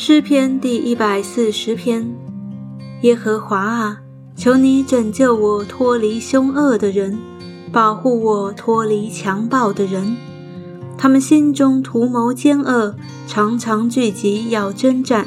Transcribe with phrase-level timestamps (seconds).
[0.00, 2.08] 诗篇第一百四十篇，
[3.02, 3.98] 耶和华啊，
[4.36, 7.18] 求你拯救我脱离凶恶的人，
[7.72, 10.16] 保护我脱离强暴的人。
[10.96, 12.94] 他们心中图谋奸恶，
[13.26, 15.26] 常常聚集要征战。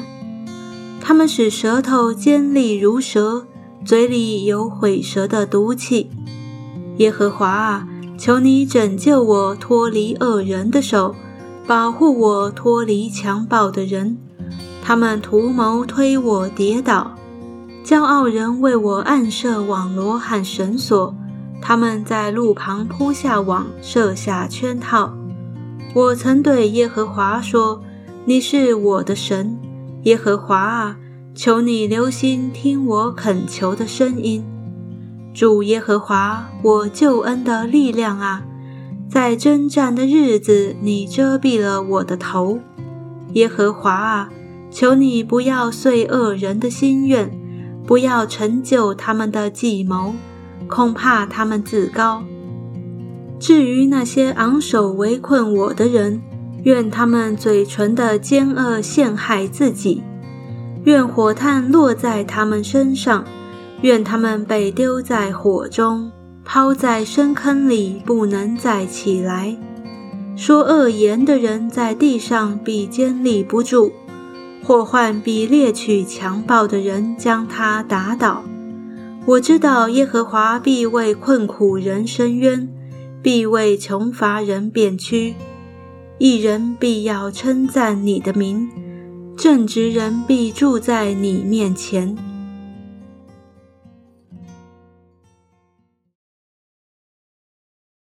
[1.02, 3.44] 他们使舌头尖利如蛇，
[3.84, 6.08] 嘴里有毁舌的毒气。
[6.96, 7.86] 耶和华啊，
[8.16, 11.14] 求你拯救我脱离恶人的手，
[11.66, 14.16] 保护我脱离强暴的人。
[14.92, 17.12] 他们图谋推我跌倒，
[17.82, 21.14] 骄傲人为我暗设网罗和绳索。
[21.62, 25.14] 他们在路旁铺下网，设下圈套。
[25.94, 27.82] 我曾对耶和华说
[28.26, 29.58] ：“你是我的神，
[30.02, 30.98] 耶和华啊，
[31.34, 34.44] 求你留心听我恳求的声音。
[35.32, 38.42] 主耶和华，我救恩的力量啊，
[39.08, 42.58] 在征战的日子，你遮蔽了我的头，
[43.32, 44.28] 耶和华啊。”
[44.72, 47.30] 求你不要遂恶人的心愿，
[47.86, 50.14] 不要成就他们的计谋，
[50.66, 52.22] 恐怕他们自高。
[53.38, 56.22] 至于那些昂首围困我的人，
[56.62, 60.02] 愿他们嘴唇的奸恶陷害自己，
[60.84, 63.24] 愿火炭落在他们身上，
[63.82, 66.10] 愿他们被丢在火中，
[66.44, 69.54] 抛在深坑里，不能再起来。
[70.34, 73.92] 说恶言的人在地上必坚立不住。
[74.64, 78.44] 祸患必猎取强暴的人将他打倒。
[79.26, 82.68] 我知道耶和华必为困苦人伸冤，
[83.22, 85.34] 必为穷乏人变屈。
[86.18, 88.68] 一人必要称赞你的名，
[89.36, 92.16] 正直人必住在你面前。